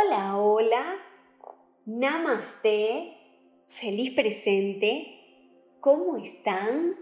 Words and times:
Hola, 0.00 0.36
hola, 0.36 0.96
namaste, 1.84 3.16
feliz 3.66 4.12
presente, 4.12 5.08
¿cómo 5.80 6.16
están? 6.18 6.94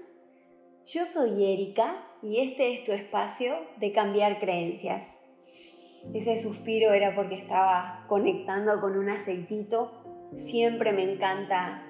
Yo 0.86 1.04
soy 1.04 1.44
Erika 1.44 2.06
y 2.22 2.38
este 2.38 2.72
es 2.72 2.84
tu 2.84 2.92
espacio 2.92 3.52
de 3.80 3.92
cambiar 3.92 4.40
creencias. 4.40 5.12
Ese 6.14 6.38
suspiro 6.38 6.94
era 6.94 7.14
porque 7.14 7.34
estaba 7.34 8.06
conectando 8.08 8.80
con 8.80 8.96
un 8.96 9.10
aceitito. 9.10 10.30
Siempre 10.32 10.94
me 10.94 11.02
encanta 11.02 11.82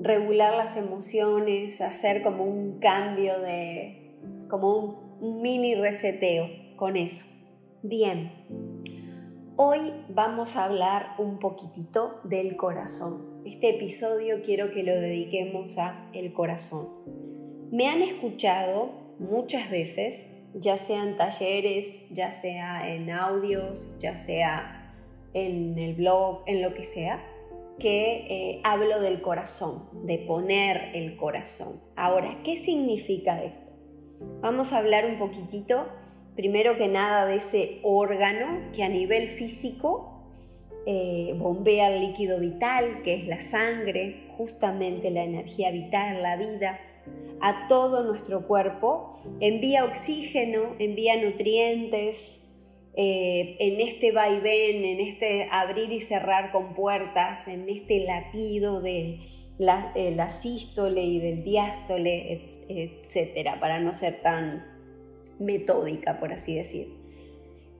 regular 0.00 0.56
las 0.56 0.76
emociones, 0.76 1.80
hacer 1.80 2.24
como 2.24 2.42
un 2.44 2.80
cambio 2.80 3.38
de, 3.38 4.16
como 4.50 5.06
un, 5.20 5.40
mini 5.40 5.76
reseteo 5.76 6.48
con 6.74 6.96
eso. 6.96 7.26
Bien, 7.84 8.81
Hoy 9.56 9.92
vamos 10.08 10.56
a 10.56 10.64
hablar 10.64 11.14
un 11.18 11.38
poquitito 11.38 12.20
del 12.24 12.56
corazón. 12.56 13.42
Este 13.44 13.68
episodio 13.68 14.40
quiero 14.42 14.70
que 14.70 14.82
lo 14.82 14.98
dediquemos 14.98 15.76
a 15.76 16.08
el 16.14 16.32
corazón. 16.32 16.88
Me 17.70 17.86
han 17.86 18.00
escuchado 18.00 18.92
muchas 19.18 19.70
veces, 19.70 20.42
ya 20.54 20.78
sea 20.78 21.04
en 21.04 21.18
talleres, 21.18 22.08
ya 22.08 22.30
sea 22.30 22.94
en 22.94 23.10
audios, 23.10 23.98
ya 24.00 24.14
sea 24.14 24.94
en 25.34 25.78
el 25.78 25.96
blog, 25.96 26.44
en 26.46 26.62
lo 26.62 26.72
que 26.72 26.82
sea, 26.82 27.22
que 27.78 28.26
eh, 28.30 28.60
hablo 28.64 29.02
del 29.02 29.20
corazón, 29.20 30.06
de 30.06 30.16
poner 30.16 30.92
el 30.94 31.18
corazón. 31.18 31.78
Ahora, 31.94 32.38
¿qué 32.42 32.56
significa 32.56 33.44
esto? 33.44 33.70
Vamos 34.40 34.72
a 34.72 34.78
hablar 34.78 35.04
un 35.04 35.18
poquitito 35.18 35.88
primero 36.34 36.76
que 36.76 36.88
nada 36.88 37.26
de 37.26 37.36
ese 37.36 37.80
órgano 37.82 38.70
que 38.74 38.82
a 38.82 38.88
nivel 38.88 39.28
físico 39.28 40.12
eh, 40.86 41.34
bombea 41.36 41.94
el 41.94 42.00
líquido 42.00 42.40
vital, 42.40 43.02
que 43.02 43.14
es 43.14 43.26
la 43.26 43.38
sangre, 43.38 44.28
justamente 44.36 45.10
la 45.10 45.22
energía 45.22 45.70
vital, 45.70 46.22
la 46.22 46.36
vida, 46.36 46.80
a 47.40 47.66
todo 47.68 48.04
nuestro 48.04 48.46
cuerpo, 48.46 49.18
envía 49.40 49.84
oxígeno, 49.84 50.74
envía 50.78 51.16
nutrientes, 51.22 52.48
eh, 52.94 53.56
en 53.58 53.80
este 53.80 54.12
vaivén, 54.12 54.84
en 54.84 55.00
este 55.00 55.48
abrir 55.50 55.90
y 55.92 56.00
cerrar 56.00 56.52
con 56.52 56.74
puertas, 56.74 57.48
en 57.48 57.68
este 57.68 58.00
latido 58.04 58.80
de 58.80 59.20
la, 59.58 59.92
la 59.94 60.30
sístole 60.30 61.02
y 61.02 61.18
del 61.20 61.42
diástole, 61.44 62.44
etcétera, 62.68 63.60
para 63.60 63.80
no 63.80 63.92
ser 63.92 64.20
tan 64.20 64.71
metódica, 65.38 66.18
por 66.18 66.32
así 66.32 66.56
decir. 66.56 67.02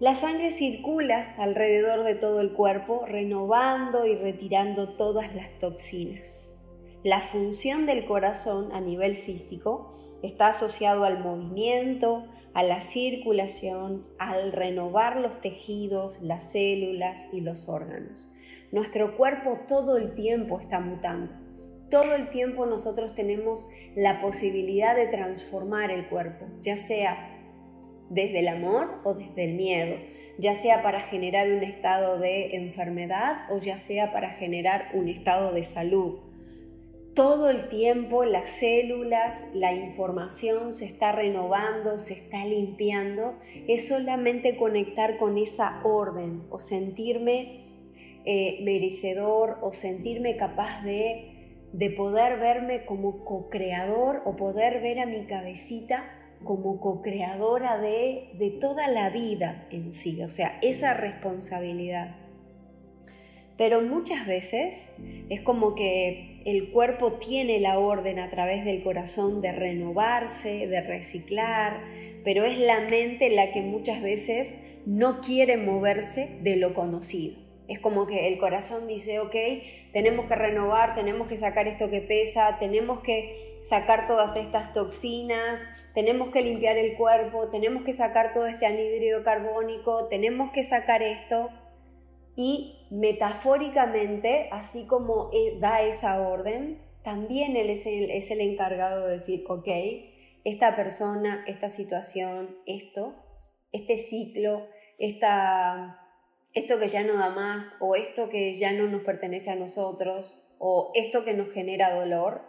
La 0.00 0.14
sangre 0.14 0.50
circula 0.50 1.34
alrededor 1.38 2.02
de 2.02 2.16
todo 2.16 2.40
el 2.40 2.54
cuerpo, 2.54 3.04
renovando 3.06 4.04
y 4.04 4.16
retirando 4.16 4.96
todas 4.96 5.34
las 5.34 5.58
toxinas. 5.58 6.66
La 7.04 7.20
función 7.20 7.86
del 7.86 8.04
corazón 8.04 8.72
a 8.72 8.80
nivel 8.80 9.18
físico 9.18 9.92
está 10.22 10.48
asociado 10.48 11.04
al 11.04 11.22
movimiento, 11.22 12.24
a 12.54 12.62
la 12.62 12.80
circulación, 12.80 14.06
al 14.18 14.52
renovar 14.52 15.16
los 15.16 15.40
tejidos, 15.40 16.20
las 16.22 16.50
células 16.50 17.28
y 17.32 17.40
los 17.40 17.68
órganos. 17.68 18.28
Nuestro 18.72 19.16
cuerpo 19.16 19.60
todo 19.68 19.96
el 19.96 20.14
tiempo 20.14 20.58
está 20.58 20.80
mutando. 20.80 21.32
Todo 21.90 22.14
el 22.14 22.30
tiempo 22.30 22.66
nosotros 22.66 23.14
tenemos 23.14 23.68
la 23.94 24.18
posibilidad 24.18 24.96
de 24.96 25.08
transformar 25.08 25.90
el 25.90 26.08
cuerpo, 26.08 26.46
ya 26.62 26.76
sea 26.76 27.31
desde 28.12 28.40
el 28.40 28.48
amor 28.48 29.00
o 29.04 29.14
desde 29.14 29.44
el 29.44 29.54
miedo, 29.54 29.96
ya 30.38 30.54
sea 30.54 30.82
para 30.82 31.00
generar 31.00 31.50
un 31.50 31.62
estado 31.62 32.18
de 32.18 32.56
enfermedad 32.56 33.50
o 33.50 33.58
ya 33.58 33.76
sea 33.76 34.12
para 34.12 34.30
generar 34.30 34.90
un 34.92 35.08
estado 35.08 35.52
de 35.52 35.62
salud. 35.62 36.18
Todo 37.14 37.50
el 37.50 37.68
tiempo 37.68 38.24
las 38.24 38.48
células, 38.48 39.52
la 39.54 39.72
información 39.74 40.72
se 40.72 40.86
está 40.86 41.12
renovando, 41.12 41.98
se 41.98 42.14
está 42.14 42.44
limpiando. 42.46 43.34
Es 43.68 43.88
solamente 43.88 44.56
conectar 44.56 45.18
con 45.18 45.36
esa 45.36 45.82
orden 45.84 46.44
o 46.48 46.58
sentirme 46.58 47.66
eh, 48.24 48.60
merecedor 48.62 49.58
o 49.60 49.72
sentirme 49.72 50.36
capaz 50.36 50.82
de, 50.84 51.58
de 51.74 51.90
poder 51.90 52.38
verme 52.38 52.86
como 52.86 53.26
co-creador 53.26 54.22
o 54.24 54.36
poder 54.36 54.80
ver 54.80 54.98
a 54.98 55.06
mi 55.06 55.26
cabecita 55.26 56.21
como 56.44 56.80
co-creadora 56.80 57.78
de, 57.78 58.30
de 58.38 58.50
toda 58.50 58.88
la 58.88 59.10
vida 59.10 59.66
en 59.70 59.92
sí, 59.92 60.22
o 60.22 60.30
sea, 60.30 60.58
esa 60.62 60.94
responsabilidad. 60.94 62.16
Pero 63.56 63.82
muchas 63.82 64.26
veces 64.26 64.96
es 65.28 65.40
como 65.40 65.74
que 65.74 66.42
el 66.44 66.70
cuerpo 66.72 67.14
tiene 67.14 67.60
la 67.60 67.78
orden 67.78 68.18
a 68.18 68.30
través 68.30 68.64
del 68.64 68.82
corazón 68.82 69.40
de 69.40 69.52
renovarse, 69.52 70.66
de 70.66 70.80
reciclar, 70.80 71.80
pero 72.24 72.44
es 72.44 72.58
la 72.58 72.80
mente 72.80 73.30
la 73.30 73.52
que 73.52 73.62
muchas 73.62 74.02
veces 74.02 74.78
no 74.86 75.20
quiere 75.20 75.56
moverse 75.56 76.38
de 76.42 76.56
lo 76.56 76.74
conocido. 76.74 77.41
Es 77.68 77.78
como 77.78 78.06
que 78.06 78.28
el 78.28 78.38
corazón 78.38 78.88
dice, 78.88 79.20
ok, 79.20 79.34
tenemos 79.92 80.26
que 80.26 80.34
renovar, 80.34 80.94
tenemos 80.94 81.28
que 81.28 81.36
sacar 81.36 81.68
esto 81.68 81.90
que 81.90 82.00
pesa, 82.00 82.58
tenemos 82.58 83.00
que 83.00 83.58
sacar 83.60 84.06
todas 84.06 84.36
estas 84.36 84.72
toxinas, 84.72 85.60
tenemos 85.94 86.30
que 86.30 86.42
limpiar 86.42 86.76
el 86.76 86.96
cuerpo, 86.96 87.48
tenemos 87.48 87.84
que 87.84 87.92
sacar 87.92 88.32
todo 88.32 88.46
este 88.46 88.66
anhídrido 88.66 89.22
carbónico, 89.22 90.08
tenemos 90.08 90.50
que 90.52 90.64
sacar 90.64 91.02
esto. 91.02 91.50
Y 92.34 92.88
metafóricamente, 92.90 94.48
así 94.50 94.86
como 94.86 95.30
e, 95.32 95.58
da 95.60 95.82
esa 95.82 96.20
orden, 96.20 96.82
también 97.04 97.56
él 97.56 97.70
es 97.70 97.86
el, 97.86 98.10
es 98.10 98.30
el 98.30 98.40
encargado 98.40 99.06
de 99.06 99.12
decir, 99.12 99.44
ok, 99.48 99.68
esta 100.44 100.74
persona, 100.74 101.44
esta 101.46 101.68
situación, 101.68 102.56
esto, 102.66 103.14
este 103.70 103.96
ciclo, 103.96 104.66
esta 104.98 106.01
esto 106.54 106.78
que 106.78 106.88
ya 106.88 107.02
no 107.02 107.14
da 107.14 107.30
más 107.30 107.76
o 107.80 107.96
esto 107.96 108.28
que 108.28 108.56
ya 108.58 108.72
no 108.72 108.86
nos 108.86 109.02
pertenece 109.02 109.50
a 109.50 109.56
nosotros 109.56 110.38
o 110.58 110.92
esto 110.94 111.24
que 111.24 111.34
nos 111.34 111.50
genera 111.50 111.94
dolor, 111.94 112.42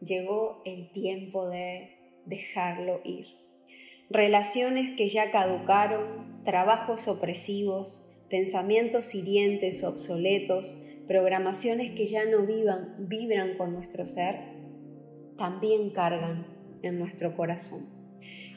llegó 0.00 0.62
el 0.64 0.92
tiempo 0.92 1.48
de 1.48 1.96
dejarlo 2.26 3.00
ir. 3.04 3.26
Relaciones 4.10 4.90
que 4.96 5.08
ya 5.08 5.30
caducaron, 5.30 6.42
trabajos 6.44 7.08
opresivos, 7.08 8.06
pensamientos 8.28 9.14
hirientes, 9.14 9.82
obsoletos, 9.82 10.74
programaciones 11.06 11.92
que 11.92 12.06
ya 12.06 12.24
no 12.24 12.46
vivan, 12.46 13.08
vibran 13.08 13.56
con 13.56 13.72
nuestro 13.72 14.06
ser, 14.06 14.36
también 15.36 15.90
cargan 15.90 16.46
en 16.82 16.98
nuestro 16.98 17.34
corazón. 17.34 17.88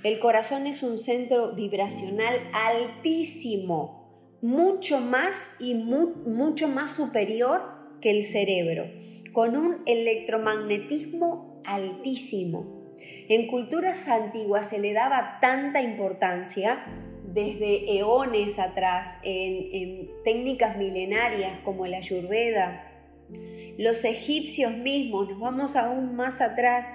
El 0.03 0.20
corazón 0.20 0.68
es 0.68 0.84
un 0.84 0.98
centro 0.98 1.56
vibracional 1.56 2.36
altísimo 2.52 4.03
mucho 4.44 5.00
más 5.00 5.56
y 5.62 5.74
mucho 5.74 6.68
más 6.68 6.92
superior 6.92 7.62
que 8.02 8.09
el 8.09 8.26
cerebro, 8.26 8.92
con 9.31 9.56
un 9.56 9.84
electromagnetismo 9.86 11.62
altísimo. 11.64 12.92
En 13.30 13.48
culturas 13.48 14.09
antiguas 14.09 14.70
se 14.70 14.80
le 14.80 14.92
daba 14.92 15.38
tanta 15.40 15.82
importancia 15.82 16.84
desde 17.26 17.98
eones 17.98 18.59
atrás, 18.59 19.18
en, 19.24 19.70
en 19.72 20.09
técnicas 20.26 20.78
milenarias 20.78 21.62
como 21.64 21.88
la 21.88 21.98
ayurveda. 21.98 22.92
Los 23.78 24.03
egipcios 24.03 24.74
mismos, 24.74 25.30
nos 25.30 25.40
vamos 25.40 25.76
aún 25.78 26.18
más 26.18 26.42
atrás, 26.42 26.94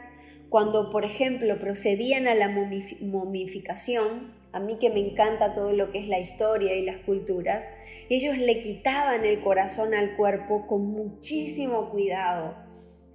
cuando 0.51 0.93
por 0.93 1.07
ejemplo 1.07 1.59
procedían 1.59 2.29
a 2.29 2.35
la 2.35 2.51
momificación, 2.51 4.38
a 4.53 4.61
mí 4.61 4.79
que 4.79 4.91
me 4.91 5.01
encanta 5.01 5.53
todo 5.53 5.73
lo 5.73 5.91
que 5.91 5.99
es 6.01 6.09
la 6.09 6.19
historia 6.19 6.75
y 6.75 6.85
las 6.85 6.99
culturas, 6.99 7.69
ellos 8.09 8.39
le 8.39 8.63
quitaban 8.63 9.25
el 9.25 9.41
corazón 9.43 9.95
al 9.95 10.17
cuerpo 10.17 10.67
con 10.67 10.87
muchísimo 10.87 11.91
cuidado, 11.91 12.57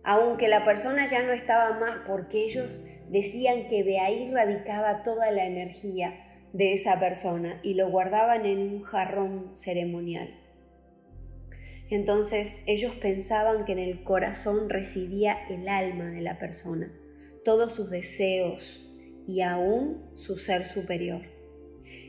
aunque 0.04 0.48
la 0.48 0.66
persona 0.66 1.08
ya 1.08 1.24
no 1.24 1.32
estaba 1.32 1.80
más, 1.80 2.00
porque 2.08 2.44
ellos 2.44 2.86
decían 3.10 3.68
que 3.68 3.84
de 3.84 4.00
ahí 4.00 4.30
radicaba 4.32 5.02
toda 5.02 5.32
la 5.32 5.46
energía 5.46 6.14
de 6.54 6.74
esa 6.74 7.00
persona 7.00 7.60
y 7.64 7.74
lo 7.74 7.90
guardaban 7.90 8.46
en 8.46 8.60
un 8.60 8.84
jarrón 8.84 9.56
ceremonial. 9.56 10.40
Entonces 11.90 12.64
ellos 12.68 12.94
pensaban 12.96 13.66
que 13.66 13.72
en 13.72 13.80
el 13.80 14.04
corazón 14.04 14.70
residía 14.70 15.38
el 15.50 15.68
alma 15.68 16.12
de 16.12 16.22
la 16.22 16.38
persona, 16.38 16.92
todos 17.44 17.74
sus 17.74 17.90
deseos, 17.90 18.90
y 19.28 19.42
aún 19.42 20.04
su 20.16 20.36
ser 20.36 20.66
superior. 20.66 21.22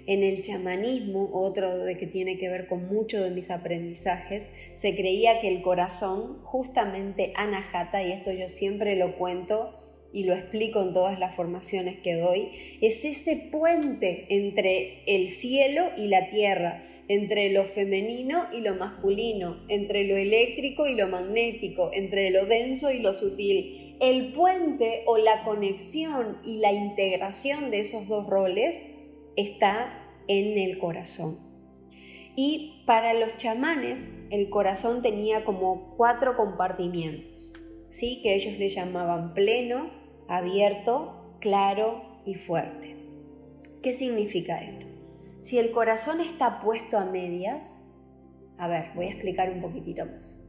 En 0.06 0.22
el 0.22 0.42
chamanismo, 0.42 1.30
otro 1.32 1.78
de 1.78 1.96
que 1.96 2.06
tiene 2.06 2.36
que 2.36 2.50
ver 2.50 2.66
con 2.66 2.86
mucho 2.88 3.22
de 3.22 3.30
mis 3.30 3.50
aprendizajes, 3.50 4.50
se 4.74 4.94
creía 4.94 5.40
que 5.40 5.48
el 5.48 5.62
corazón, 5.62 6.42
justamente 6.42 7.32
anahata, 7.36 8.02
y 8.02 8.12
esto 8.12 8.30
yo 8.30 8.48
siempre 8.48 8.96
lo 8.96 9.16
cuento 9.16 9.80
y 10.12 10.24
lo 10.24 10.34
explico 10.34 10.82
en 10.82 10.92
todas 10.92 11.18
las 11.18 11.34
formaciones 11.34 11.98
que 11.98 12.14
doy, 12.14 12.50
es 12.80 13.04
ese 13.04 13.48
puente 13.50 14.26
entre 14.28 15.02
el 15.06 15.28
cielo 15.28 15.90
y 15.96 16.06
la 16.06 16.28
tierra, 16.28 16.84
entre 17.08 17.50
lo 17.50 17.64
femenino 17.64 18.46
y 18.52 18.60
lo 18.60 18.74
masculino, 18.76 19.64
entre 19.68 20.04
lo 20.04 20.16
eléctrico 20.16 20.86
y 20.86 20.94
lo 20.94 21.08
magnético, 21.08 21.90
entre 21.92 22.30
lo 22.30 22.46
denso 22.46 22.92
y 22.92 23.00
lo 23.00 23.12
sutil. 23.12 23.96
El 24.00 24.32
puente 24.32 25.02
o 25.06 25.18
la 25.18 25.44
conexión 25.44 26.38
y 26.44 26.58
la 26.58 26.72
integración 26.72 27.70
de 27.70 27.80
esos 27.80 28.06
dos 28.06 28.26
roles 28.26 29.03
está 29.36 30.00
en 30.28 30.58
el 30.58 30.78
corazón. 30.78 31.38
Y 32.36 32.82
para 32.86 33.14
los 33.14 33.36
chamanes 33.36 34.26
el 34.30 34.50
corazón 34.50 35.02
tenía 35.02 35.44
como 35.44 35.94
cuatro 35.96 36.36
compartimientos, 36.36 37.52
¿sí? 37.88 38.20
que 38.22 38.34
ellos 38.34 38.58
le 38.58 38.68
llamaban 38.68 39.34
pleno, 39.34 39.90
abierto, 40.28 41.36
claro 41.40 42.20
y 42.24 42.34
fuerte. 42.34 42.96
¿Qué 43.82 43.92
significa 43.92 44.62
esto? 44.64 44.86
Si 45.40 45.58
el 45.58 45.70
corazón 45.70 46.20
está 46.20 46.60
puesto 46.60 46.98
a 46.98 47.04
medias, 47.04 47.94
a 48.56 48.66
ver, 48.66 48.92
voy 48.94 49.06
a 49.06 49.10
explicar 49.10 49.50
un 49.50 49.60
poquitito 49.60 50.06
más. 50.06 50.42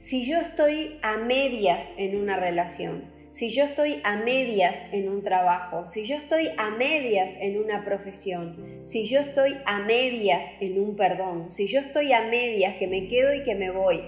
Si 0.00 0.26
yo 0.26 0.38
estoy 0.38 0.98
a 1.02 1.16
medias 1.16 1.94
en 1.96 2.20
una 2.20 2.36
relación, 2.36 3.04
si 3.34 3.50
yo 3.50 3.64
estoy 3.64 4.00
a 4.04 4.14
medias 4.14 4.92
en 4.92 5.08
un 5.08 5.24
trabajo, 5.24 5.88
si 5.88 6.04
yo 6.04 6.14
estoy 6.14 6.50
a 6.56 6.70
medias 6.70 7.36
en 7.40 7.60
una 7.60 7.84
profesión, 7.84 8.56
si 8.82 9.08
yo 9.08 9.18
estoy 9.18 9.56
a 9.66 9.80
medias 9.80 10.62
en 10.62 10.80
un 10.80 10.94
perdón, 10.94 11.50
si 11.50 11.66
yo 11.66 11.80
estoy 11.80 12.12
a 12.12 12.28
medias 12.28 12.76
que 12.76 12.86
me 12.86 13.08
quedo 13.08 13.34
y 13.34 13.42
que 13.42 13.56
me 13.56 13.72
voy, 13.72 14.02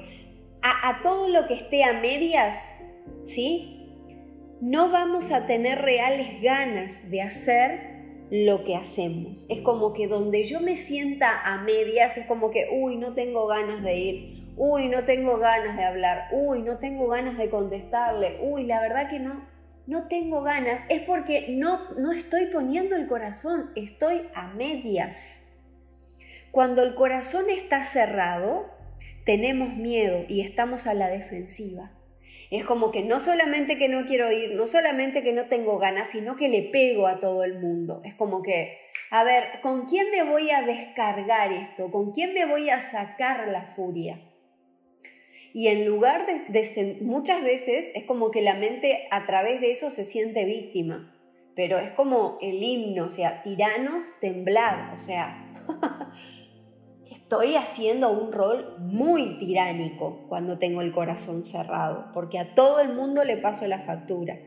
a, 0.63 1.01
todo 1.03 1.29
lo 1.29 1.49
que 1.49 1.55
esté 1.55 1.83
a 1.83 1.95
medias, 1.95 2.85
¿sí? 3.25 3.91
No 4.61 4.93
vamos 4.93 5.33
a 5.33 5.49
tener 5.49 5.81
reales 5.83 6.41
ganas 6.41 7.11
de 7.11 7.23
hacer 7.23 7.97
lo 8.31 8.63
que 8.63 8.77
hacemos. 8.77 9.45
Es 9.49 9.59
como 9.61 9.93
que 9.93 10.07
donde 10.07 10.45
yo 10.45 10.61
me 10.61 10.77
sienta 10.77 11.43
a 11.45 11.63
medias, 11.63 12.17
es 12.17 12.27
como 12.27 12.53
que, 12.53 12.69
uy, 12.73 12.97
no 12.97 13.13
tengo 13.15 13.49
ganas 13.49 13.83
de 13.83 13.99
ir, 13.99 14.36
uy, 14.57 14.89
no 14.89 15.05
tengo 15.05 15.37
ganas 15.37 15.77
de 15.77 15.85
hablar, 15.85 16.29
uy, 16.33 16.63
no 16.63 16.79
tengo 16.79 17.09
ganas 17.09 17.37
de 17.37 17.51
contestarle, 17.51 18.39
uy, 18.43 18.65
la 18.65 18.81
verdad 18.81 19.09
que 19.09 19.21
no, 19.21 19.47
no 19.87 20.09
tengo 20.09 20.43
ganas, 20.43 20.83
es 20.89 21.03
porque 21.03 21.49
no, 21.51 21.91
no 21.97 22.13
estoy 22.13 22.47
poniendo 22.47 22.97
el 22.97 23.07
corazón, 23.07 23.71
estoy 23.77 24.23
a 24.35 24.49
medias. 24.49 25.59
Cuando 26.51 26.83
el 26.83 26.95
corazón 26.95 27.45
está 27.51 27.83
cerrado, 27.83 28.67
tenemos 29.25 29.75
miedo 29.75 30.25
y 30.27 30.41
estamos 30.41 30.87
a 30.87 30.95
la 30.95 31.09
defensiva. 31.09 31.93
Es 32.51 32.65
como 32.65 32.93
que 32.93 33.03
no 33.03 33.19
solamente 33.21 33.77
que 33.77 33.89
no 33.89 34.07
quiero 34.07 34.31
ir, 34.31 34.55
no 34.55 34.67
solamente 34.67 35.23
que 35.23 35.33
no 35.33 35.47
tengo 35.47 35.79
ganas, 35.79 36.09
sino 36.09 36.37
que 36.37 36.49
le 36.49 36.63
pego 36.63 37.09
a 37.09 37.19
todo 37.19 37.43
el 37.45 37.59
mundo. 37.59 38.01
Es 38.05 38.15
como 38.15 38.43
que, 38.43 38.79
a 39.11 39.25
ver, 39.25 39.45
¿con 39.63 39.87
quién 39.87 40.11
me 40.11 40.23
voy 40.23 40.51
a 40.51 40.63
descargar 40.63 41.53
esto? 41.53 41.91
¿Con 41.91 42.13
quién 42.13 42.33
me 42.35 42.47
voy 42.47 42.71
a 42.71 42.79
sacar 42.79 43.49
la 43.49 43.67
furia? 43.67 44.21
Y 45.57 45.69
en 45.69 45.87
lugar 45.87 46.27
de, 46.27 46.99
muchas 47.01 47.43
veces 47.43 47.91
es 47.95 48.05
como 48.05 48.31
que 48.31 48.43
la 48.43 48.57
mente 48.57 49.09
a 49.11 49.25
través 49.25 49.59
de 49.63 49.71
eso 49.71 49.89
se 49.89 50.05
siente 50.05 50.45
víctima, 50.45 51.17
pero 51.55 51.79
es 51.79 51.93
como 51.93 52.37
el 52.43 52.63
himno, 52.63 53.07
o 53.07 53.09
sea, 53.09 53.41
tiranos 53.41 54.21
temblad, 54.21 54.93
o 54.93 54.99
sea, 54.99 55.51
estoy 57.11 57.55
haciendo 57.55 58.11
un 58.11 58.33
rol 58.33 58.77
muy 58.81 59.39
tiránico 59.39 60.27
cuando 60.29 60.59
tengo 60.59 60.83
el 60.83 60.93
corazón 60.93 61.43
cerrado, 61.43 62.11
porque 62.13 62.39
a 62.39 62.55
todo 62.55 62.81
el 62.81 62.93
mundo 62.93 63.25
le 63.25 63.39
paso 63.39 63.67
la 63.67 63.79
factura. 63.79 64.39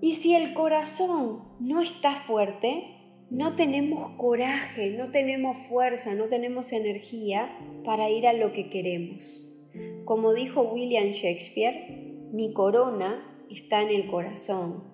Y 0.00 0.14
si 0.14 0.34
el 0.34 0.52
corazón 0.52 1.44
no 1.60 1.80
está 1.80 2.16
fuerte, 2.16 3.01
no 3.32 3.56
tenemos 3.56 4.10
coraje, 4.18 4.90
no 4.90 5.10
tenemos 5.10 5.56
fuerza, 5.66 6.14
no 6.14 6.26
tenemos 6.26 6.70
energía 6.70 7.50
para 7.82 8.10
ir 8.10 8.26
a 8.26 8.34
lo 8.34 8.52
que 8.52 8.68
queremos. 8.68 9.58
Como 10.04 10.34
dijo 10.34 10.60
William 10.60 11.08
Shakespeare, 11.08 12.28
mi 12.30 12.52
corona 12.52 13.46
está 13.50 13.80
en 13.80 13.88
el 13.88 14.06
corazón, 14.06 14.84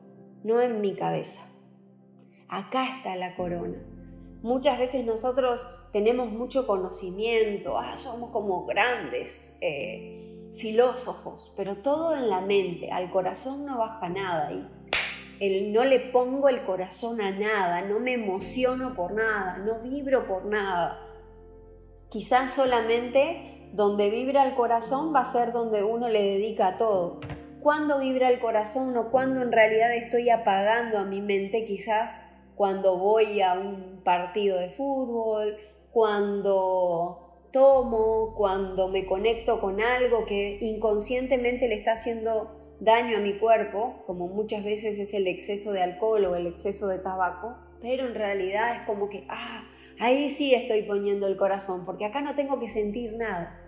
no 0.44 0.61
en 0.61 0.81
mi 0.81 0.94
cabeza. 0.94 1.52
Acá 2.49 2.87
está 2.96 3.17
la 3.17 3.35
corona. 3.35 3.85
Muchas 4.43 4.79
veces 4.79 5.05
nosotros 5.05 5.67
tenemos 5.93 6.31
mucho 6.31 6.64
conocimiento, 6.64 7.76
ah, 7.76 7.96
somos 7.96 8.31
como 8.31 8.67
grandes 8.67 9.58
eh, 9.62 10.52
filósofos, 10.55 11.52
pero 11.56 11.79
todo 11.79 12.14
en 12.14 12.31
la 12.31 12.40
mente, 12.40 12.93
al 12.93 13.11
corazón 13.11 13.67
no 13.67 13.79
baja 13.79 14.08
nada 14.08 14.52
y 14.52 14.77
el, 15.40 15.73
no 15.73 15.85
le 15.85 16.00
pongo 16.00 16.49
el 16.49 16.64
corazón 16.64 17.20
a 17.20 17.31
nada, 17.31 17.82
no 17.82 18.00
me 18.00 18.14
emociono 18.14 18.94
por 18.94 19.12
nada, 19.12 19.58
no 19.58 19.81
vibro 19.81 20.26
por 20.26 20.44
nada. 20.44 21.00
Quizás 22.08 22.52
solamente 22.52 23.70
donde 23.73 24.11
vibra 24.11 24.44
el 24.46 24.55
corazón 24.55 25.14
va 25.14 25.20
a 25.20 25.32
ser 25.32 25.52
donde 25.52 25.82
uno 25.82 26.08
le 26.08 26.23
dedica 26.23 26.76
todo. 26.76 27.20
Cuando 27.61 27.99
vibra 27.99 28.29
el 28.29 28.40
corazón 28.40 28.96
o 28.96 29.11
cuando 29.11 29.43
en 29.43 29.52
realidad 29.52 29.94
estoy 29.94 30.31
apagando 30.31 30.99
a 30.99 31.05
mi 31.05 31.20
mente, 31.20 31.64
quizás 31.64 32.23
cuando 32.55 32.99
voy 32.99 33.40
a 33.40 33.55
un 33.55 34.00
partido 34.05 34.58
de 34.58 34.70
fútbol, 34.70 35.56
cuando 35.93 37.29
tomo, 37.52 38.35
cuando 38.37 38.88
me 38.88 39.06
conecto 39.06 39.61
con 39.61 39.81
algo 39.81 40.25
que 40.26 40.58
inconscientemente 40.61 41.69
le 41.69 41.76
está 41.76 41.93
haciendo 41.93 42.57
daño 42.80 43.19
a 43.19 43.20
mi 43.20 43.38
cuerpo, 43.38 44.02
como 44.06 44.28
muchas 44.28 44.64
veces 44.64 44.98
es 44.98 45.14
el 45.14 45.26
exceso 45.26 45.72
de 45.72 45.82
alcohol 45.82 46.25
o 46.26 46.36
el 46.36 46.46
exceso 46.46 46.86
de 46.88 46.98
tabaco, 46.98 47.56
pero 47.80 48.06
en 48.06 48.14
realidad 48.14 48.76
es 48.76 48.82
como 48.82 49.08
que, 49.08 49.26
ah, 49.28 49.64
ahí 49.98 50.30
sí 50.30 50.54
estoy 50.54 50.82
poniendo 50.82 51.26
el 51.26 51.36
corazón, 51.36 51.84
porque 51.84 52.04
acá 52.04 52.20
no 52.20 52.34
tengo 52.34 52.58
que 52.58 52.69
sentir 52.69 53.14
nada. 53.16 53.60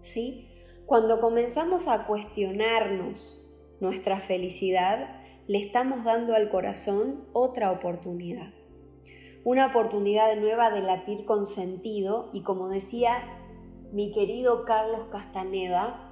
¿Sí? 0.00 0.48
Cuando 0.86 1.20
comenzamos 1.20 1.88
a 1.88 2.06
cuestionarnos 2.06 3.46
nuestra 3.80 4.20
felicidad, 4.20 5.20
le 5.46 5.58
estamos 5.58 6.04
dando 6.04 6.34
al 6.34 6.50
corazón 6.50 7.26
otra 7.32 7.72
oportunidad. 7.72 8.52
Una 9.44 9.66
oportunidad 9.66 10.34
nueva 10.36 10.70
de 10.70 10.80
latir 10.80 11.24
con 11.24 11.46
sentido 11.46 12.30
y 12.32 12.42
como 12.42 12.68
decía 12.68 13.22
mi 13.92 14.12
querido 14.12 14.64
Carlos 14.64 15.08
Castaneda, 15.10 16.07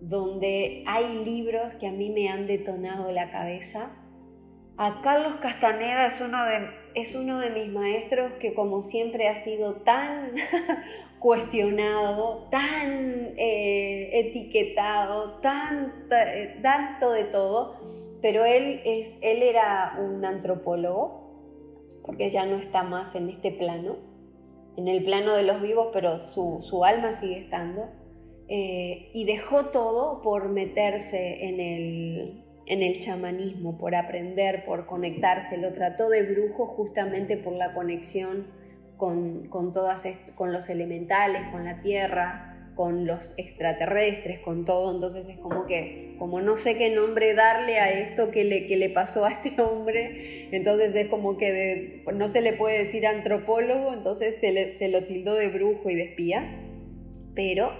donde 0.00 0.84
hay 0.86 1.24
libros 1.24 1.74
que 1.74 1.86
a 1.86 1.92
mí 1.92 2.10
me 2.10 2.28
han 2.28 2.46
detonado 2.46 3.10
la 3.12 3.30
cabeza. 3.30 4.04
A 4.76 5.02
Carlos 5.02 5.36
Castaneda 5.40 6.06
es 6.06 6.20
uno 6.20 6.44
de, 6.44 6.70
es 6.94 7.14
uno 7.14 7.40
de 7.40 7.50
mis 7.50 7.68
maestros 7.68 8.32
que 8.38 8.54
como 8.54 8.82
siempre 8.82 9.28
ha 9.28 9.34
sido 9.34 9.76
tan 9.82 10.32
cuestionado, 11.18 12.48
tan 12.50 13.34
eh, 13.36 14.10
etiquetado, 14.12 15.40
tan, 15.40 16.06
eh, 16.10 16.60
tanto 16.62 17.10
de 17.10 17.24
todo 17.24 17.76
pero 18.20 18.44
él, 18.44 18.80
es, 18.84 19.18
él 19.22 19.42
era 19.42 19.96
un 20.00 20.24
antropólogo, 20.24 21.86
porque 22.04 22.30
ya 22.30 22.46
no 22.46 22.56
está 22.56 22.82
más 22.82 23.14
en 23.14 23.28
este 23.28 23.52
plano, 23.52 23.96
en 24.76 24.88
el 24.88 25.04
plano 25.04 25.34
de 25.34 25.44
los 25.44 25.60
vivos, 25.60 25.88
pero 25.92 26.20
su, 26.20 26.84
alma 26.84 27.12
sigue 27.12 27.38
estando, 27.38 27.88
eh, 28.48 29.10
y 29.12 29.24
dejó 29.24 29.66
todo 29.66 30.22
por 30.22 30.48
meterse 30.48 31.48
en 31.48 31.60
el, 31.60 32.44
en 32.66 32.82
el 32.82 32.98
chamanismo, 32.98 33.76
por 33.78 33.94
aprender, 33.94 34.64
por 34.64 34.86
conectarse, 34.86 35.58
lo 35.58 35.72
trató 35.72 36.08
de 36.08 36.22
brujo 36.22 36.66
justamente 36.66 37.36
por 37.36 37.52
la 37.52 37.74
conexión 37.74 38.46
con, 38.96 39.48
con, 39.48 39.72
todas 39.72 40.06
con 40.34 40.52
los 40.52 40.68
elementales, 40.68 41.42
con 41.52 41.64
la 41.64 41.80
tierra, 41.80 42.48
con 42.78 43.06
los 43.06 43.36
extraterrestres, 43.38 44.38
con 44.38 44.64
todo, 44.64 44.94
entonces 44.94 45.28
es 45.28 45.38
como 45.38 45.66
que, 45.66 46.14
como 46.16 46.40
no 46.40 46.54
sé 46.54 46.78
qué 46.78 46.90
nombre 46.90 47.34
darle 47.34 47.80
a 47.80 47.90
esto 47.90 48.30
que 48.30 48.44
le, 48.44 48.68
que 48.68 48.76
le 48.76 48.88
pasó 48.88 49.24
a 49.24 49.32
este 49.32 49.60
hombre, 49.60 50.46
entonces 50.52 50.94
es 50.94 51.08
como 51.08 51.36
que 51.36 52.04
no 52.14 52.28
se 52.28 52.40
le 52.40 52.52
puede 52.52 52.78
decir 52.78 53.04
antropólogo, 53.04 53.92
entonces 53.92 54.38
se, 54.38 54.88
lo 54.90 55.02
tildó 55.02 55.34
de 55.34 55.48
brujo 55.48 55.90
y 55.90 55.96
de 55.96 56.02
espía, 56.02 56.56
pero 57.34 57.72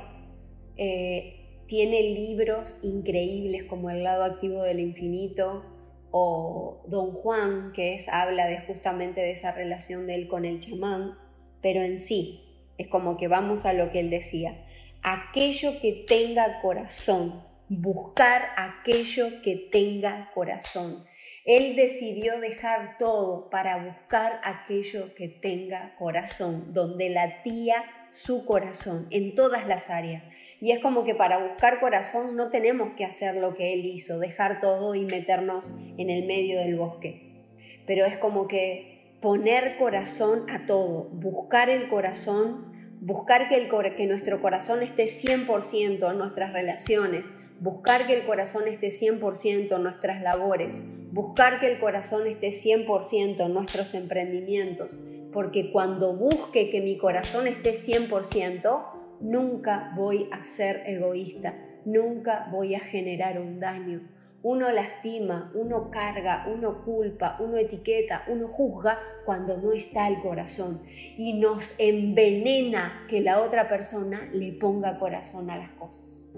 eh, 0.79 1.65
tiene 1.67 2.03
libros 2.03 2.81
increíbles 2.83 3.65
como 3.65 3.91
El 3.91 4.03
lado 4.03 4.25
activo 4.25 4.63
del 4.63 4.81
infinito 4.81 5.65
o 6.11 6.83
Don 6.89 7.13
Juan, 7.13 7.73
que 7.75 7.95
es, 7.95 8.09
habla 8.09 8.47
de 8.47 8.61
justamente 8.61 9.21
de 9.21 9.33
esa 9.33 9.53
relación 9.53 10.07
de 10.07 10.15
él 10.15 10.29
con 10.29 10.47
el 10.47 10.59
chamán, 10.59 11.19
pero 11.61 11.83
en 11.83 11.99
sí, 11.99 12.45
es 12.79 12.89
como 12.89 13.19
que 13.19 13.29
vamos 13.29 13.67
a 13.67 13.75
lo 13.75 13.91
que 13.91 14.01
él 14.01 14.09
decía 14.09 14.65
aquello 15.03 15.81
que 15.81 16.05
tenga 16.07 16.61
corazón, 16.61 17.43
buscar 17.69 18.49
aquello 18.57 19.43
que 19.43 19.57
tenga 19.57 20.31
corazón. 20.35 21.05
Él 21.45 21.77
decidió 21.77 22.41
dejar 22.41 22.99
todo 22.99 23.49
para 23.49 23.83
buscar 23.85 24.41
aquello 24.45 25.15
que 25.15 25.29
tenga 25.29 25.95
corazón, 25.97 26.75
donde 26.75 27.09
latía 27.09 27.85
su 28.11 28.45
corazón 28.45 29.07
en 29.11 29.35
todas 29.35 29.67
las 29.67 29.91
áreas. 29.91 30.23
Y 30.61 30.73
es 30.73 30.81
como 30.81 31.05
que 31.05 31.15
para 31.15 31.39
buscar 31.39 31.81
corazón 31.81 32.37
no 32.37 32.51
tenemos 32.51 32.91
que 32.97 33.05
hacer 33.05 33.37
lo 33.37 33.55
que 33.55 33.75
él 33.75 33.87
hizo, 33.87 34.19
dejar 34.19 34.61
todo 34.61 34.95
y 34.95 35.05
meternos 35.05 35.73
en 35.97 36.11
el 36.11 36.27
medio 36.27 36.59
del 36.59 36.77
bosque. 36.77 37.45
Pero 37.87 38.05
es 38.05 38.17
como 38.17 38.49
que 38.49 39.17
poner 39.21 39.77
corazón 39.77 40.49
a 40.51 40.67
todo, 40.67 41.09
buscar 41.13 41.71
el 41.71 41.89
corazón, 41.89 42.73
buscar 43.01 43.49
que, 43.49 43.57
el, 43.57 43.69
que 43.95 44.07
nuestro 44.07 44.41
corazón 44.41 44.83
esté 44.83 45.05
100% 45.05 46.11
en 46.11 46.19
nuestras 46.19 46.53
relaciones, 46.53 47.31
buscar 47.61 48.07
que 48.07 48.15
el 48.15 48.27
corazón 48.27 48.69
esté 48.69 48.89
100% 48.89 49.77
en 49.77 49.83
nuestras 49.83 50.23
labores, 50.23 50.83
buscar 51.13 51.61
que 51.61 51.67
el 51.67 51.79
corazón 51.81 52.27
esté 52.27 52.49
100% 52.49 53.47
en 53.47 53.55
nuestros 53.55 53.95
emprendimientos, 53.95 54.99
porque 55.33 55.71
cuando 55.73 56.15
busque 56.15 56.71
que 56.71 56.81
mi 56.81 56.97
corazón 56.97 57.47
esté 57.47 57.73
100%, 57.73 59.19
nunca 59.21 59.93
voy 59.97 60.29
a 60.33 60.43
ser 60.43 60.83
egoísta, 60.87 61.55
nunca 61.85 62.49
voy 62.51 62.75
a 62.75 62.81
generar 62.81 63.41
un 63.41 63.61
daño 63.61 64.19
uno 64.43 64.71
lastima, 64.71 65.51
uno 65.55 65.91
carga, 65.91 66.47
uno 66.53 66.85
culpa, 66.85 67.37
uno 67.41 67.57
etiqueta, 67.57 68.25
uno 68.29 68.47
juzga 68.47 68.99
cuando 69.25 69.59
no 69.59 69.73
está 69.73 70.09
el 70.09 70.21
corazón 70.21 70.81
y 71.17 71.35
nos 71.41 71.79
envenena 71.81 73.05
que 73.09 73.21
la 73.21 73.41
otra 73.41 73.69
persona 73.69 74.29
le 74.33 74.53
ponga 74.53 74.99
corazón 74.99 75.51
a 75.51 75.59
las 75.59 75.71
cosas. 75.73 76.35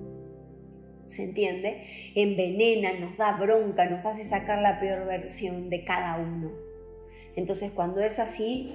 ¿Se 1.04 1.24
entiende? 1.24 1.84
Envenena, 2.14 2.98
nos 2.98 3.18
da 3.18 3.36
bronca, 3.36 3.86
nos 3.90 4.06
hace 4.06 4.24
sacar 4.24 4.62
la 4.62 4.80
peor 4.80 5.06
versión 5.06 5.68
de 5.68 5.84
cada 5.84 6.16
uno. 6.16 6.69
Entonces 7.36 7.72
cuando 7.72 8.00
es 8.00 8.18
así, 8.18 8.74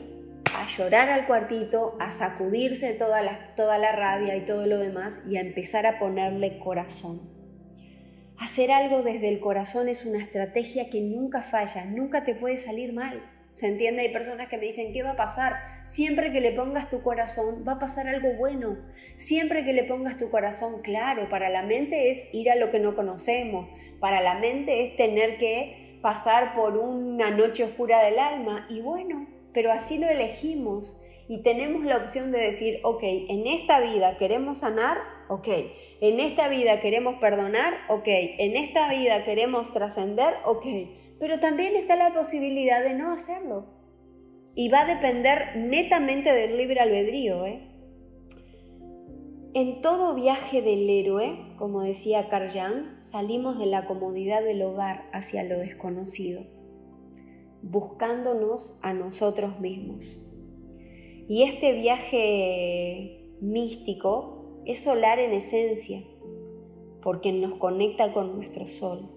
a 0.53 0.67
llorar 0.67 1.09
al 1.09 1.27
cuartito, 1.27 1.97
a 1.99 2.09
sacudirse 2.09 2.93
toda 2.93 3.21
la, 3.21 3.55
toda 3.55 3.77
la 3.77 3.91
rabia 3.91 4.35
y 4.35 4.45
todo 4.45 4.65
lo 4.67 4.77
demás 4.77 5.25
y 5.27 5.37
a 5.37 5.41
empezar 5.41 5.85
a 5.85 5.99
ponerle 5.99 6.59
corazón. 6.59 7.19
Hacer 8.37 8.71
algo 8.71 9.01
desde 9.01 9.29
el 9.29 9.39
corazón 9.39 9.87
es 9.87 10.05
una 10.05 10.21
estrategia 10.21 10.89
que 10.89 11.01
nunca 11.01 11.41
falla, 11.41 11.85
nunca 11.85 12.25
te 12.25 12.35
puede 12.35 12.57
salir 12.57 12.93
mal. 12.93 13.31
¿Se 13.53 13.67
entiende? 13.67 14.01
Hay 14.01 14.11
personas 14.11 14.49
que 14.49 14.57
me 14.57 14.65
dicen, 14.65 14.91
¿qué 14.91 15.01
va 15.01 15.11
a 15.11 15.15
pasar? 15.15 15.53
Siempre 15.85 16.33
que 16.33 16.41
le 16.41 16.51
pongas 16.51 16.89
tu 16.89 17.01
corazón, 17.01 17.63
va 17.65 17.73
a 17.73 17.79
pasar 17.79 18.09
algo 18.09 18.33
bueno. 18.33 18.77
Siempre 19.15 19.63
que 19.63 19.71
le 19.71 19.85
pongas 19.85 20.17
tu 20.17 20.29
corazón, 20.29 20.81
claro, 20.81 21.29
para 21.29 21.49
la 21.49 21.63
mente 21.63 22.09
es 22.09 22.33
ir 22.33 22.51
a 22.51 22.55
lo 22.55 22.69
que 22.69 22.79
no 22.79 22.97
conocemos. 22.97 23.69
Para 24.01 24.19
la 24.19 24.35
mente 24.35 24.83
es 24.83 24.97
tener 24.97 25.37
que 25.37 25.84
pasar 26.05 26.53
por 26.53 26.77
una 26.77 27.31
noche 27.31 27.63
oscura 27.63 28.03
del 28.03 28.19
alma. 28.19 28.67
Y 28.69 28.79
bueno, 28.79 29.25
pero 29.55 29.71
así 29.71 29.97
lo 29.97 30.07
elegimos 30.07 31.01
y 31.27 31.41
tenemos 31.41 31.83
la 31.83 31.97
opción 31.97 32.31
de 32.31 32.37
decir, 32.37 32.79
ok, 32.83 33.01
en 33.01 33.47
esta 33.47 33.79
vida 33.79 34.15
queremos 34.15 34.59
sanar, 34.59 34.99
ok, 35.29 35.47
en 36.01 36.19
esta 36.19 36.47
vida 36.47 36.79
queremos 36.79 37.15
perdonar, 37.15 37.73
ok, 37.89 38.03
en 38.05 38.55
esta 38.55 38.87
vida 38.91 39.25
queremos 39.25 39.73
trascender, 39.73 40.35
ok, 40.45 40.67
pero 41.19 41.39
también 41.39 41.75
está 41.75 41.95
la 41.95 42.13
posibilidad 42.13 42.83
de 42.83 42.93
no 42.93 43.11
hacerlo. 43.11 43.65
Y 44.53 44.69
va 44.69 44.81
a 44.81 44.85
depender 44.85 45.55
netamente 45.55 46.31
del 46.33 46.55
libre 46.55 46.81
albedrío. 46.81 47.47
¿eh? 47.47 47.67
En 49.55 49.81
todo 49.81 50.13
viaje 50.13 50.61
del 50.61 50.87
héroe, 50.87 51.44
como 51.57 51.81
decía 51.81 52.29
Carl 52.29 52.49
salimos 53.01 53.57
de 53.57 53.65
la 53.65 53.85
comodidad 53.85 54.43
del 54.43 54.61
hogar 54.61 55.09
hacia 55.13 55.43
lo 55.43 55.59
desconocido, 55.59 56.43
buscándonos 57.61 58.79
a 58.83 58.93
nosotros 58.93 59.59
mismos. 59.59 60.21
Y 61.27 61.43
este 61.43 61.73
viaje 61.73 63.25
místico 63.41 64.61
es 64.65 64.83
solar 64.83 65.19
en 65.19 65.33
esencia, 65.33 66.01
porque 67.01 67.31
nos 67.31 67.57
conecta 67.59 68.13
con 68.13 68.35
nuestro 68.35 68.67
sol. 68.67 69.09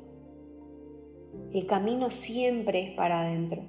El 1.52 1.66
camino 1.66 2.10
siempre 2.10 2.82
es 2.82 2.90
para 2.96 3.22
adentro 3.22 3.62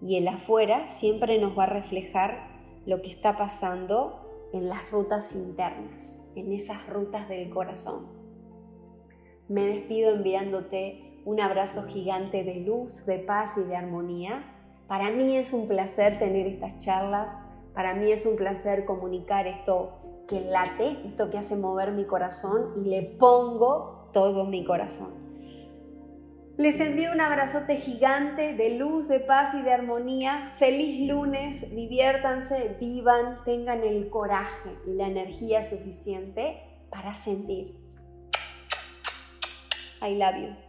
y 0.00 0.16
el 0.16 0.28
afuera 0.28 0.88
siempre 0.88 1.38
nos 1.38 1.58
va 1.58 1.64
a 1.64 1.66
reflejar 1.66 2.58
lo 2.86 3.02
que 3.02 3.10
está 3.10 3.36
pasando 3.36 4.27
en 4.52 4.68
las 4.68 4.90
rutas 4.90 5.34
internas, 5.34 6.22
en 6.34 6.52
esas 6.52 6.88
rutas 6.88 7.28
del 7.28 7.50
corazón. 7.50 8.06
Me 9.48 9.66
despido 9.66 10.14
enviándote 10.14 11.22
un 11.24 11.40
abrazo 11.40 11.82
gigante 11.84 12.44
de 12.44 12.56
luz, 12.56 13.06
de 13.06 13.18
paz 13.18 13.56
y 13.58 13.64
de 13.64 13.76
armonía 13.76 14.54
para 14.88 15.10
mí 15.10 15.36
es 15.36 15.52
un 15.52 15.68
placer 15.68 16.18
tener 16.18 16.46
estas 16.46 16.78
charlas, 16.78 17.38
para 17.74 17.94
mí 17.94 18.10
es 18.10 18.24
un 18.24 18.36
placer 18.36 18.86
comunicar 18.86 19.46
esto 19.46 20.24
que 20.26 20.40
late, 20.40 20.96
esto 21.06 21.28
que 21.28 21.36
hace 21.36 21.56
mover 21.56 21.92
mi 21.92 22.06
corazón 22.06 22.72
y 22.82 22.88
le 22.88 23.02
pongo 23.02 24.08
todo 24.14 24.46
mi 24.46 24.64
corazón. 24.64 25.27
Les 26.58 26.80
envío 26.80 27.12
un 27.12 27.20
abrazote 27.20 27.76
gigante 27.76 28.54
de 28.54 28.70
luz, 28.70 29.06
de 29.06 29.20
paz 29.20 29.54
y 29.54 29.62
de 29.62 29.72
armonía. 29.72 30.50
Feliz 30.56 31.08
lunes, 31.08 31.72
diviértanse, 31.72 32.76
vivan, 32.80 33.44
tengan 33.44 33.84
el 33.84 34.10
coraje 34.10 34.70
y 34.84 34.94
la 34.94 35.06
energía 35.06 35.62
suficiente 35.62 36.60
para 36.90 37.14
sentir. 37.14 37.76
I 40.02 40.16
love 40.16 40.34
you. 40.34 40.67